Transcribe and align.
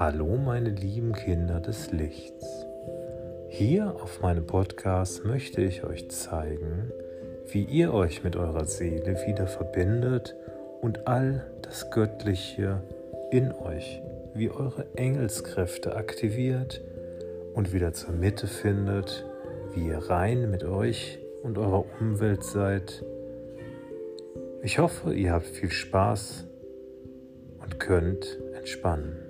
Hallo 0.00 0.38
meine 0.38 0.70
lieben 0.70 1.12
Kinder 1.12 1.60
des 1.60 1.92
Lichts. 1.92 2.64
Hier 3.50 3.96
auf 4.02 4.22
meinem 4.22 4.46
Podcast 4.46 5.26
möchte 5.26 5.60
ich 5.60 5.84
euch 5.84 6.10
zeigen, 6.10 6.90
wie 7.52 7.64
ihr 7.64 7.92
euch 7.92 8.24
mit 8.24 8.34
eurer 8.34 8.64
Seele 8.64 9.18
wieder 9.26 9.46
verbindet 9.46 10.34
und 10.80 11.06
all 11.06 11.44
das 11.60 11.90
Göttliche 11.90 12.82
in 13.30 13.52
euch, 13.52 14.00
wie 14.32 14.50
eure 14.50 14.86
Engelskräfte 14.96 15.94
aktiviert 15.94 16.80
und 17.52 17.74
wieder 17.74 17.92
zur 17.92 18.14
Mitte 18.14 18.46
findet, 18.46 19.26
wie 19.74 19.88
ihr 19.88 19.98
rein 19.98 20.50
mit 20.50 20.64
euch 20.64 21.18
und 21.42 21.58
eurer 21.58 21.84
Umwelt 22.00 22.42
seid. 22.42 23.04
Ich 24.62 24.78
hoffe, 24.78 25.12
ihr 25.12 25.32
habt 25.32 25.44
viel 25.44 25.70
Spaß 25.70 26.46
und 27.60 27.78
könnt 27.78 28.40
entspannen. 28.56 29.29